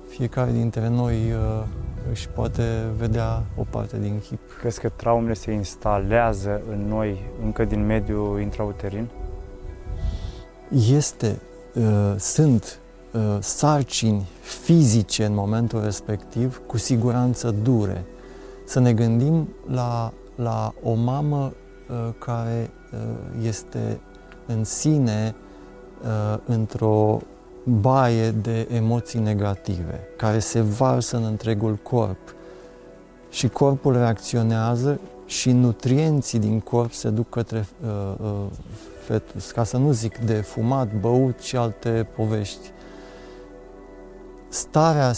[0.09, 1.65] fiecare dintre noi uh,
[2.11, 2.63] își poate
[2.97, 4.39] vedea o parte din chip.
[4.61, 9.09] Crezi că traumele se instalează în noi încă din mediul intrauterin?
[10.91, 11.39] Este,
[11.75, 12.88] uh, sunt uh,
[13.41, 18.05] sarcini fizice în momentul respectiv, cu siguranță dure,
[18.67, 21.53] să ne gândim la, la o mamă
[21.91, 22.99] uh, care uh,
[23.47, 24.01] este
[24.47, 25.35] în sine
[26.03, 27.21] uh, într-o
[27.65, 32.35] baie de emoții negative, care se varsă în întregul corp.
[33.31, 38.31] Și corpul reacționează și nutrienții din corp se duc către uh, uh,
[39.07, 42.71] fetus, ca să nu zic de fumat, băut și alte povești.
[44.49, 45.13] Starea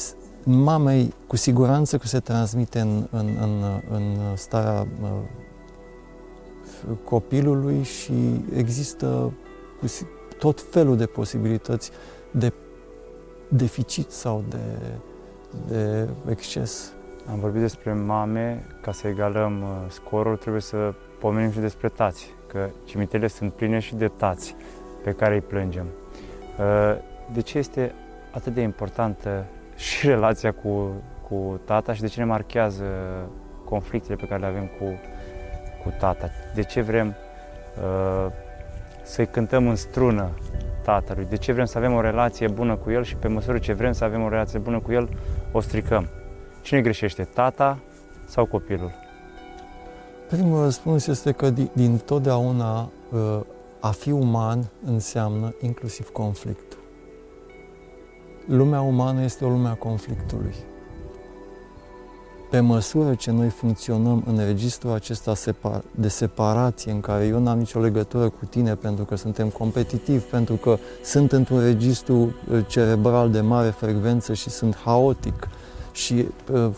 [0.45, 4.87] mamei cu siguranță că se transmite în, în, în, în starea
[7.05, 9.33] copilului și există
[10.39, 11.91] tot felul de posibilități
[12.31, 12.53] de
[13.49, 14.59] deficit sau de,
[15.69, 16.93] de exces.
[17.31, 22.35] Am vorbit despre mame, ca să egalăm uh, scorul, trebuie să pomenim și despre tați,
[22.47, 24.57] că cimitirele sunt pline și de tați
[25.05, 25.87] pe care îi plângem.
[26.59, 26.97] Uh,
[27.33, 27.95] de ce este
[28.31, 29.45] atât de importantă
[29.77, 30.91] și relația cu,
[31.29, 32.85] cu tata și de ce ne marchează
[33.65, 34.85] conflictele pe care le avem cu,
[35.83, 36.31] cu tata.
[36.55, 37.15] De ce vrem
[37.83, 38.33] uh,
[39.03, 40.31] să-i cântăm în strună
[40.83, 43.73] tatălui, de ce vrem să avem o relație bună cu el și pe măsură ce
[43.73, 45.09] vrem să avem o relație bună cu el,
[45.53, 46.09] o stricăm.
[46.63, 47.79] Cine greșește, tata
[48.27, 48.91] sau copilul?
[50.29, 53.41] Primul răspuns este că din totdeauna uh,
[53.81, 56.70] a fi uman înseamnă inclusiv conflict.
[58.47, 60.55] Lumea umană este o lume a conflictului.
[62.51, 65.33] Pe măsură ce noi funcționăm în registrul acesta
[65.91, 70.55] de separație, în care eu n-am nicio legătură cu tine pentru că suntem competitivi, pentru
[70.55, 75.49] că sunt într-un registru uh, cerebral de mare frecvență și sunt haotic
[75.93, 76.71] și uh,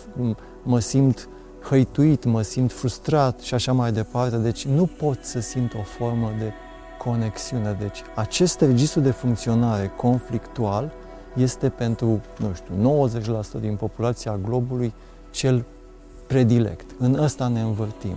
[0.62, 1.28] mă simt
[1.62, 4.36] hăituit, mă simt frustrat și așa mai departe.
[4.36, 6.52] Deci nu pot să simt o formă de
[6.98, 7.76] conexiune.
[7.80, 10.92] Deci acest registru de funcționare conflictual
[11.36, 13.08] este pentru, nu știu,
[13.58, 14.92] 90% din populația globului
[15.30, 15.64] cel
[16.26, 16.90] predilect.
[16.98, 18.16] În ăsta ne învârtim.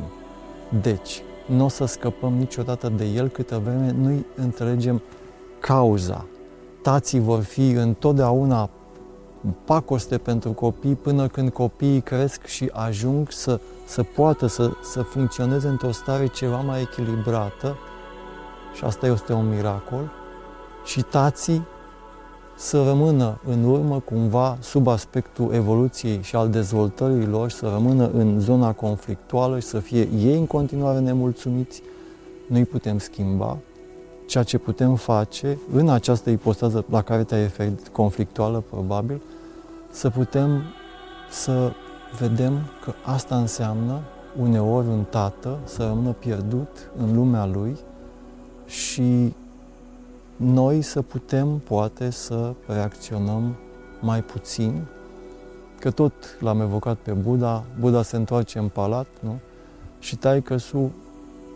[0.81, 5.01] Deci, nu o să scăpăm niciodată de el câtă vreme nu înțelegem
[5.59, 6.25] cauza.
[6.81, 8.69] Tații vor fi întotdeauna
[9.65, 15.67] pacoste pentru copii până când copiii cresc și ajung să, să poată să, să funcționeze
[15.67, 17.75] într-o stare ceva mai echilibrată
[18.73, 20.09] și asta este un miracol
[20.85, 21.65] și tații
[22.57, 28.39] să rămână în urmă cumva sub aspectul evoluției și al dezvoltării lor, să rămână în
[28.39, 31.81] zona conflictuală și să fie ei în continuare nemulțumiți,
[32.47, 33.57] nu-i putem schimba.
[34.27, 39.21] Ceea ce putem face în această ipostază la care te-ai referit, conflictuală probabil,
[39.91, 40.61] să putem
[41.31, 41.71] să
[42.19, 43.99] vedem că asta înseamnă
[44.41, 47.77] uneori un tată să rămână pierdut în lumea lui
[48.65, 49.33] și
[50.35, 53.55] noi să putem, poate, să reacționăm
[54.01, 54.81] mai puțin,
[55.79, 59.39] că tot l-am evocat pe Buddha, Buddha se întoarce în palat, nu?
[59.99, 60.91] Și taică su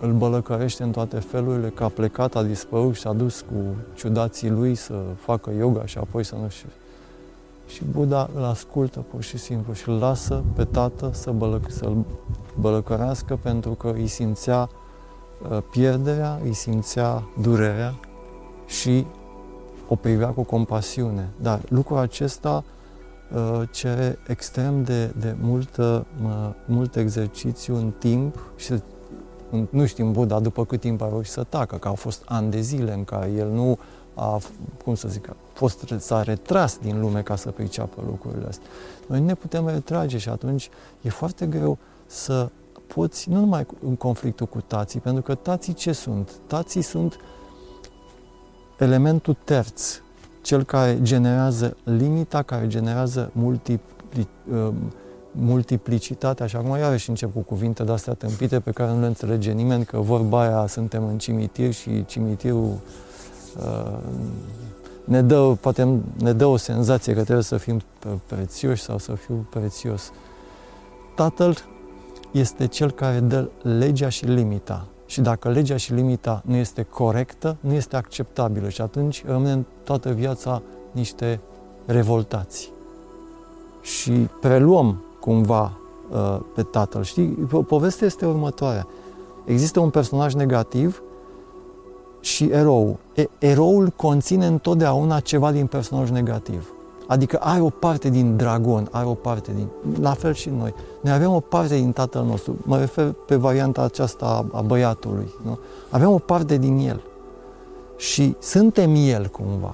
[0.02, 3.56] îl bălăcărește în toate felurile, că a plecat, a dispărut și s-a dus cu
[3.96, 6.70] ciudații lui să facă yoga și apoi să nu știu.
[7.68, 12.06] Și Buddha îl ascultă pur și simplu și îl lasă pe tată să bălăc, să-l
[12.60, 14.70] bălăcărească pentru că îi simțea
[15.50, 17.94] uh, pierderea, îi simțea durerea
[18.69, 19.05] și
[19.88, 21.29] o privea cu compasiune.
[21.41, 22.63] Dar lucrul acesta
[23.34, 28.73] uh, cere extrem de, de multă, uh, mult exercițiu în timp și
[29.69, 32.60] nu știm Buddha după cât timp a reușit să tacă, că au fost ani de
[32.60, 33.77] zile în care el nu
[34.13, 34.39] a,
[34.84, 38.67] cum să zic, a fost, s-a retras din lume ca să priceapă lucrurile astea.
[39.08, 40.69] Noi ne putem retrage și atunci
[41.01, 42.49] e foarte greu să
[42.88, 46.32] poți, nu numai în conflictul cu tații, pentru că tații ce sunt?
[46.47, 47.19] Tații sunt uh,
[48.80, 50.02] elementul terț,
[50.42, 54.70] cel care generează limita, care generează multipli, uh,
[55.32, 59.86] multiplicitatea și acum iarăși încep cu cuvinte de-astea tâmpite pe care nu le înțelege nimeni,
[59.86, 62.78] că vorba aia suntem în cimitir și cimitirul
[63.58, 63.98] uh,
[65.04, 67.82] ne dă, poate ne dă o senzație că trebuie să fim
[68.26, 70.12] prețioși sau să fiu prețios.
[71.15, 71.58] Tatăl
[72.32, 74.88] este cel care dă legea și limita.
[75.10, 80.12] Și dacă legea și limita nu este corectă, nu este acceptabilă și atunci rămânem toată
[80.12, 81.39] viața niște
[81.86, 82.72] revoltați.
[83.82, 85.78] Și preluăm cumva
[86.12, 87.04] uh, pe tatăl.
[87.04, 87.28] Știi,
[87.67, 88.88] povestea este următoarea.
[89.45, 91.02] Există un personaj negativ
[92.19, 92.98] și erou.
[93.13, 96.74] E, eroul conține întotdeauna ceva din personaj negativ.
[97.10, 99.67] Adică are o parte din dragon, are o parte din...
[100.02, 100.74] La fel și noi.
[101.02, 102.56] Noi avem o parte din tatăl nostru.
[102.62, 105.34] Mă refer pe varianta aceasta a băiatului.
[105.43, 105.60] Nu?
[105.89, 107.02] Avem o parte din el.
[107.98, 109.74] Și suntem el cumva.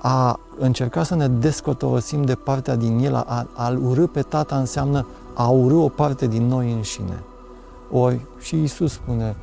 [0.00, 5.06] A încerca să ne descotorosim de partea din el, a, a urâ pe tata înseamnă
[5.34, 7.22] a urâ o parte din noi înșine.
[7.90, 9.36] Ori și Isus spune,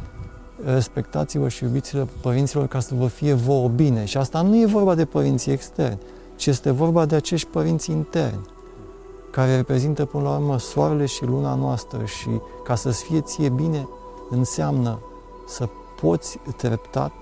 [0.66, 4.06] respectați-vă și iubiți-le părinților ca să vă fie vouă bine.
[4.06, 6.00] Și asta nu e vorba de părinții externi,
[6.36, 8.46] ci este vorba de acești părinți interni,
[9.32, 12.30] care reprezintă până la urmă soarele și luna noastră și
[12.64, 13.88] ca să-ți fie ție bine
[14.30, 15.00] înseamnă
[15.48, 15.70] să
[16.02, 17.14] poți treptat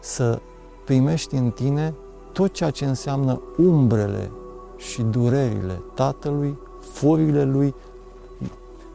[0.00, 0.40] să
[0.84, 1.94] primești în tine
[2.32, 4.30] tot ceea ce înseamnă umbrele
[4.76, 7.74] și durerile tatălui, furile lui,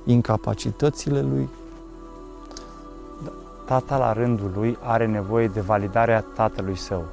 [0.06, 1.50] incapacitățile lui,
[3.66, 7.06] tata la rândul lui are nevoie de validarea tatălui său.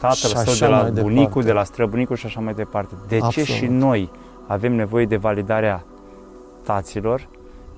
[0.00, 1.42] Tatăl său de la bunicul, departe.
[1.42, 2.94] de la străbunicul și așa mai departe.
[3.08, 3.48] De Absolut.
[3.48, 4.10] ce și noi
[4.46, 5.84] avem nevoie de validarea
[6.62, 7.28] taților?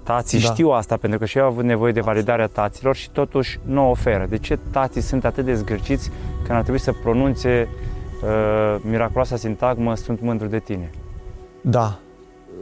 [0.03, 0.53] Tații da.
[0.53, 3.87] știu asta pentru că și eu au avut nevoie de validarea taților și totuși nu
[3.87, 4.27] o oferă.
[4.29, 6.11] De ce tații sunt atât de zgârciți
[6.45, 7.69] când ar trebui să pronunțe
[8.23, 10.91] uh, miraculoasa sintagmă sunt mândru de tine?
[11.61, 11.99] Da.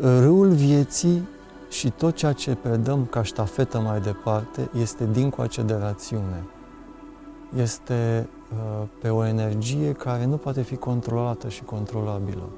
[0.00, 1.28] Râul vieții
[1.68, 6.44] și tot ceea ce predăm ca ștafetă mai departe este dincoace de rațiune.
[7.56, 12.48] Este uh, pe o energie care nu poate fi controlată și controlabilă.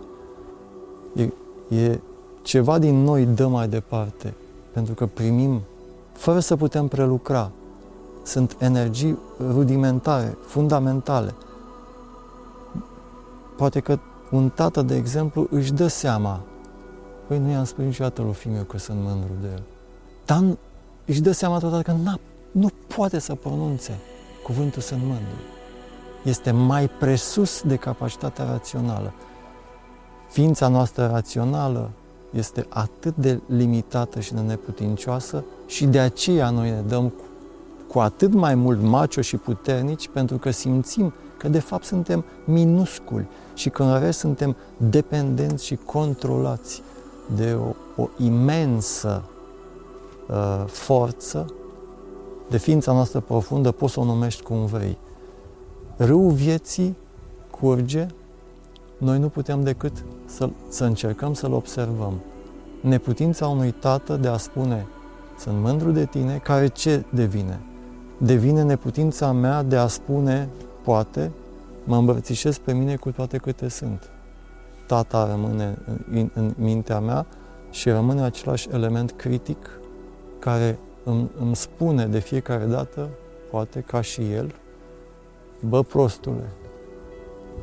[1.14, 1.28] E,
[1.76, 2.00] e
[2.42, 4.34] ceva din noi dă mai departe,
[4.72, 5.60] pentru că primim
[6.12, 7.50] fără să putem prelucra.
[8.22, 9.18] Sunt energii
[9.52, 11.34] rudimentare, fundamentale.
[13.56, 13.98] Poate că
[14.30, 16.40] un tată, de exemplu, își dă seama
[17.30, 19.62] Păi nu i-am spus niciodată lui fiul meu că sunt mândru de el.
[20.24, 20.44] Dar
[21.04, 22.18] își dă seama totodată că n-a,
[22.50, 23.98] nu poate să pronunțe
[24.42, 25.38] cuvântul sunt mândru.
[26.24, 29.12] Este mai presus de capacitatea rațională.
[30.28, 31.90] Ființa noastră rațională
[32.32, 37.24] este atât de limitată și de neputincioasă și de aceea noi ne dăm cu,
[37.88, 43.26] cu atât mai mult macio și puternici pentru că simțim că de fapt suntem minusculi
[43.54, 46.82] și că în rest suntem dependenți și controlați
[47.34, 49.22] de o, o imensă
[50.28, 51.46] uh, forță,
[52.48, 54.98] de ființa noastră profundă, poți să o numești cum vrei.
[55.96, 56.96] Râul vieții
[57.50, 58.06] curge
[58.98, 62.20] noi nu putem decât să, să încercăm să-l observăm.
[62.80, 64.86] Neputința unui tată de a spune
[65.38, 67.60] sunt mândru de tine, care ce devine?
[68.18, 70.48] Devine neputința mea de a spune,
[70.82, 71.30] poate,
[71.84, 74.10] mă îmbrățișez pe mine cu toate câte sunt.
[74.90, 75.78] Tata rămâne
[76.10, 77.26] în, în mintea mea
[77.70, 79.80] și rămâne același element critic
[80.38, 83.08] care îmi, îmi spune de fiecare dată,
[83.50, 84.54] poate ca și el,
[85.68, 86.48] bă prostule,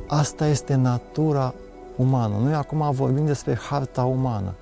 [0.06, 1.54] asta este natura
[1.96, 2.34] umană.
[2.42, 4.54] Noi acum vorbim despre harta umană.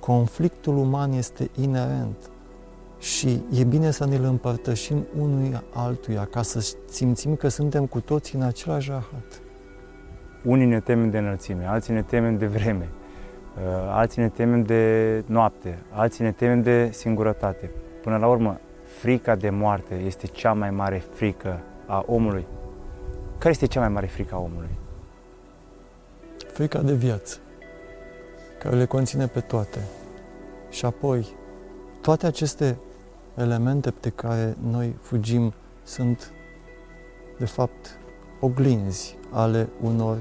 [0.00, 2.30] Conflictul uman este inerent
[2.98, 8.38] și e bine să ne-l împărtășim unui altuia ca să simțim că suntem cu toții
[8.38, 9.40] în același rahat.
[10.46, 12.88] Unii ne temem de înălțime, alții ne temem de vreme,
[13.56, 17.70] uh, alții ne temem de noapte, alții ne temem de singurătate.
[18.02, 18.60] Până la urmă,
[18.98, 22.46] frica de moarte este cea mai mare frică a omului.
[23.38, 24.78] Care este cea mai mare frică a omului?
[26.52, 27.38] Frica de viață,
[28.58, 29.78] care le conține pe toate.
[30.70, 31.26] Și apoi,
[32.00, 32.78] toate aceste
[33.34, 36.32] elemente pe care noi fugim sunt,
[37.38, 37.98] de fapt,
[38.40, 40.18] oglinzi ale unor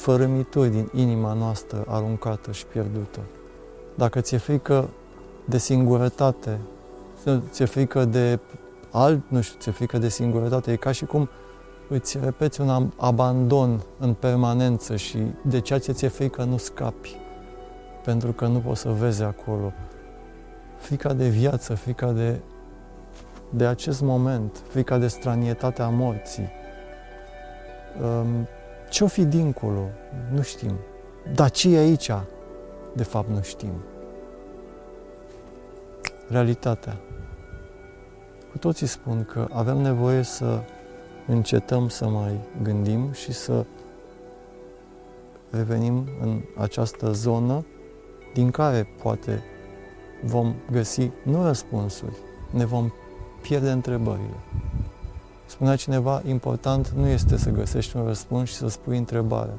[0.00, 3.20] fărâmituri din inima noastră aruncată și pierdută.
[3.94, 4.88] Dacă ți-e frică
[5.44, 6.58] de singurătate,
[7.50, 8.38] ți-e frică de
[8.90, 11.28] alt, nu știu, ți-e frică de singurătate, e ca și cum
[11.88, 17.16] îți repeți un abandon în permanență și de ceea ce ți-e frică nu scapi,
[18.04, 19.72] pentru că nu poți să vezi acolo.
[20.76, 22.40] Frica de viață, frica de,
[23.50, 26.48] de acest moment, frica de stranietatea morții.
[28.02, 28.48] Um,
[28.90, 29.88] ce-o fi dincolo?
[30.32, 30.72] Nu știm.
[31.34, 32.10] Dar ce e aici?
[32.92, 33.72] De fapt, nu știm.
[36.28, 36.96] Realitatea.
[38.50, 40.60] Cu toții spun că avem nevoie să
[41.26, 43.64] încetăm să mai gândim și să
[45.50, 47.64] revenim în această zonă
[48.34, 49.42] din care poate
[50.24, 52.16] vom găsi nu răspunsuri,
[52.50, 52.92] ne vom
[53.40, 54.36] pierde întrebările.
[55.50, 59.54] Spunea cineva, important nu este să găsești un răspuns și să spui întrebarea.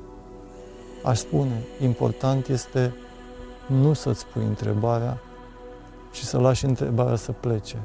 [1.04, 2.94] Aș spune, important este
[3.68, 5.18] nu să-ți spui întrebarea,
[6.12, 7.78] ci să lași întrebarea să plece.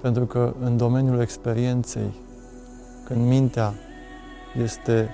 [0.00, 2.14] Pentru că în domeniul experienței,
[3.04, 3.74] când mintea
[4.62, 5.10] este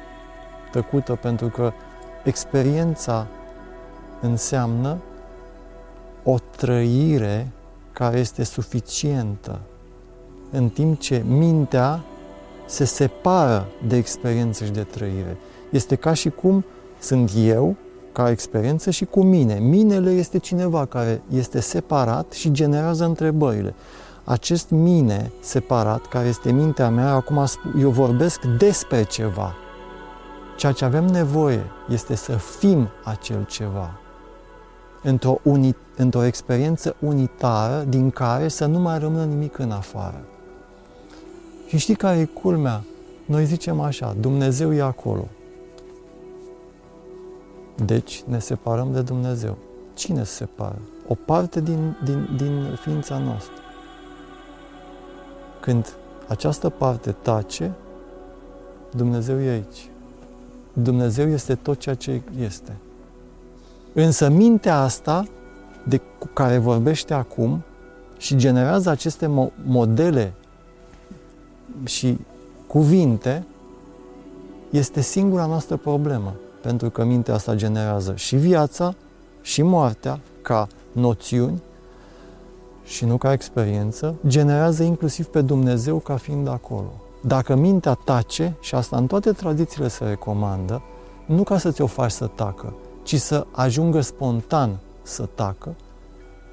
[0.71, 1.73] tăcută, pentru că
[2.25, 3.27] experiența
[4.21, 4.97] înseamnă
[6.25, 7.49] o trăire
[7.93, 9.61] care este suficientă,
[10.51, 12.01] în timp ce mintea
[12.67, 15.37] se separă de experiență și de trăire.
[15.71, 16.65] Este ca și cum
[16.99, 17.77] sunt eu,
[18.13, 19.59] ca experiență, și cu mine.
[19.59, 23.75] Minele este cineva care este separat și generează întrebările.
[24.25, 27.45] Acest mine separat, care este mintea mea, acum
[27.81, 29.55] eu vorbesc despre ceva.
[30.57, 34.01] Ceea ce avem nevoie este să fim acel ceva
[35.03, 40.25] într-o, uni, într-o experiență unitară din care să nu mai rămână nimic în afară.
[41.67, 42.83] Și știi care e culmea?
[43.25, 45.29] Noi zicem așa, Dumnezeu e acolo.
[47.85, 49.57] Deci ne separăm de Dumnezeu.
[49.95, 50.79] Cine se separă?
[51.09, 53.55] O parte din, din, din ființa noastră.
[55.61, 55.97] Când
[56.29, 57.73] această parte tace,
[58.95, 59.91] Dumnezeu e aici.
[60.73, 62.73] Dumnezeu este tot ceea ce este.
[63.93, 65.27] Însă mintea asta,
[65.85, 67.63] de cu care vorbește acum
[68.19, 70.33] și generează aceste mo- modele
[71.85, 72.19] și
[72.67, 73.45] cuvinte,
[74.71, 76.35] este singura noastră problemă.
[76.63, 78.95] Pentru că mintea asta generează și viața
[79.43, 81.63] și moartea ca noțiuni
[82.85, 86.93] și nu ca experiență, generează inclusiv pe Dumnezeu ca fiind acolo.
[87.23, 90.83] Dacă mintea tace, și asta în toate tradițiile se recomandă,
[91.27, 95.75] nu ca să ți-o faci să tacă, ci să ajungă spontan să tacă.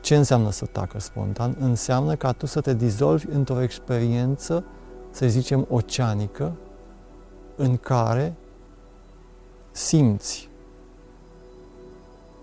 [0.02, 1.56] Ce înseamnă să tacă spontan?
[1.60, 4.64] Înseamnă ca tu să te dizolvi într-o experiență,
[5.14, 6.52] să zicem, oceanică,
[7.56, 8.34] în care
[9.72, 10.50] simți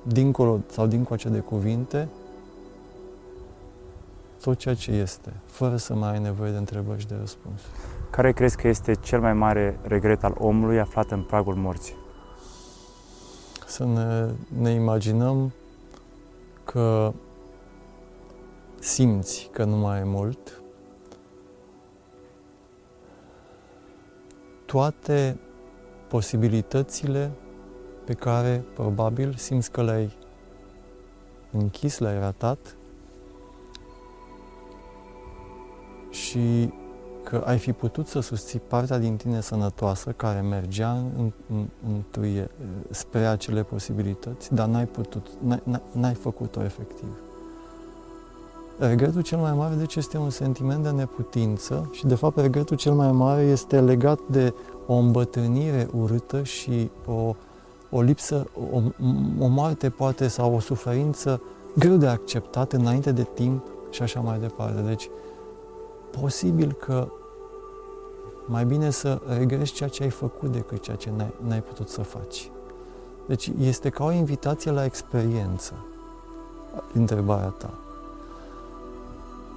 [0.02, 2.08] dincolo sau dincoace de cuvinte
[4.40, 7.60] tot ceea ce este, fără să mai ai nevoie de întrebări și de răspuns.
[8.10, 11.94] Care crezi că este cel mai mare regret al omului aflat în pragul morții?
[13.66, 14.28] Să ne,
[14.62, 15.52] ne imaginăm
[16.64, 17.12] că
[18.78, 20.59] simți că nu mai e mult,
[24.70, 25.38] toate
[26.08, 27.30] posibilitățile
[28.04, 30.16] pe care probabil simți că le-ai
[31.52, 32.76] închis, le-ai ratat
[36.10, 36.72] și
[37.24, 42.46] că ai fi putut să susții partea din tine sănătoasă care mergea în, în, în,
[42.90, 45.62] spre acele posibilități, dar n-ai putut, n-ai,
[45.92, 47.29] n-ai făcut-o efectiv.
[48.82, 52.92] Regretul cel mai mare, deci, este un sentiment de neputință și, de fapt, regretul cel
[52.92, 54.54] mai mare este legat de
[54.86, 57.34] o îmbătrânire urâtă și o,
[57.90, 58.76] o lipsă, o,
[59.38, 61.40] o moarte, poate, sau o suferință
[61.78, 64.80] greu de acceptat înainte de timp și așa mai departe.
[64.80, 65.10] Deci,
[66.20, 67.08] posibil că
[68.46, 72.02] mai bine să regrezi ceea ce ai făcut decât ceea ce n-ai, n-ai putut să
[72.02, 72.50] faci.
[73.26, 75.72] Deci este ca o invitație la experiență,
[76.92, 77.70] întrebarea ta.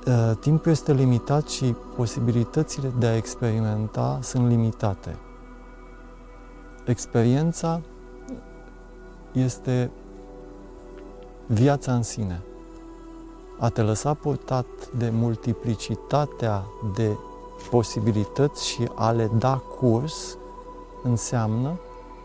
[0.08, 5.18] Uh, timpul este limitat și posibilitățile de a experimenta sunt limitate.
[6.86, 7.82] Experiența
[9.32, 9.92] este
[11.46, 12.42] viața în sine.
[13.60, 14.66] A te lăsa purtat
[14.98, 16.64] de multiplicitatea
[16.96, 17.18] de
[17.70, 20.38] posibilități și a le da curs
[21.04, 21.80] înseamnă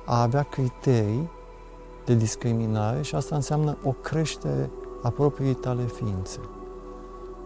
[0.04, 1.30] a avea criterii
[2.04, 4.70] de discriminare și asta înseamnă o creștere
[5.02, 6.38] a propriei tale ființe.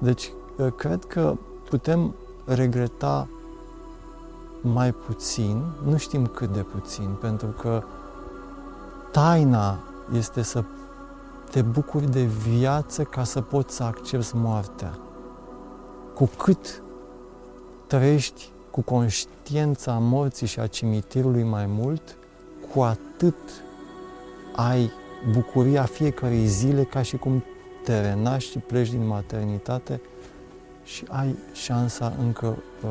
[0.03, 1.35] Deci, uh, cred că
[1.69, 3.29] putem regreta
[4.61, 7.83] mai puțin, nu știm cât de puțin, pentru că
[9.13, 9.79] taina
[10.17, 10.65] este să
[11.51, 14.99] te bucuri de viață ca să poți să accepti moartea.
[16.15, 16.83] Cu cât
[17.87, 22.17] trăiești cu conștiința morții și a cimitirului mai mult,
[22.75, 23.35] cu atât
[24.57, 24.91] ai
[25.33, 27.45] bucuria fiecărei zile ca și cum
[27.85, 30.01] te renaști și pleci din maternitate
[30.85, 32.91] și ai șansa încă uh,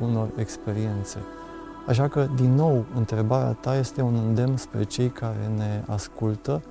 [0.00, 1.18] unor experiențe.
[1.86, 6.62] Așa că, din nou, întrebarea ta este un îndemn spre cei care ne ascultă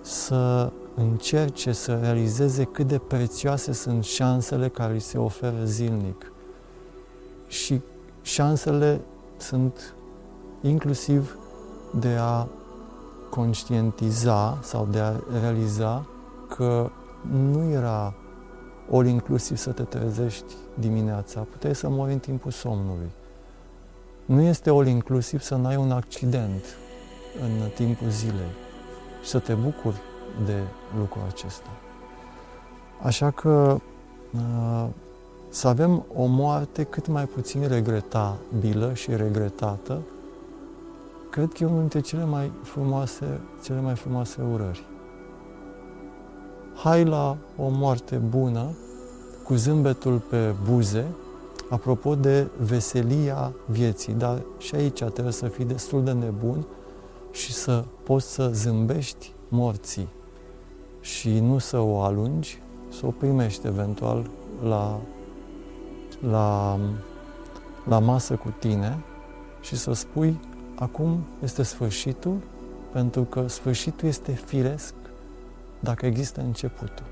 [0.00, 6.32] să încerce să realizeze cât de prețioase sunt șansele care îi se oferă zilnic.
[7.48, 7.80] Și
[8.22, 9.00] șansele
[9.36, 9.94] sunt
[10.62, 11.38] inclusiv
[12.00, 12.46] de a
[13.30, 16.04] conștientiza sau de a realiza
[16.48, 16.90] că
[17.28, 18.14] nu era
[18.92, 23.10] all inclusiv să te trezești dimineața, puteai să mori în timpul somnului.
[24.24, 26.64] Nu este all inclusiv să n-ai un accident
[27.42, 28.52] în timpul zilei
[29.22, 30.00] și să te bucuri
[30.44, 30.58] de
[30.98, 31.70] lucrul acesta.
[33.02, 33.80] Așa că
[34.34, 34.86] uh,
[35.48, 40.00] să avem o moarte cât mai puțin regretabilă și regretată,
[41.30, 44.84] cred că e unul dintre cele mai frumoase, cele mai frumoase urări
[46.82, 48.66] hai la o moarte bună,
[49.44, 51.06] cu zâmbetul pe buze,
[51.68, 56.64] apropo de veselia vieții, dar și aici trebuie să fii destul de nebun
[57.32, 60.08] și să poți să zâmbești morții
[61.00, 62.62] și nu să o alungi,
[62.98, 64.30] să o primești eventual
[64.62, 64.98] la,
[66.30, 66.78] la,
[67.84, 68.98] la masă cu tine
[69.60, 70.40] și să spui
[70.74, 72.36] acum este sfârșitul,
[72.92, 74.94] pentru că sfârșitul este firesc
[75.80, 77.04] dacă există începutul.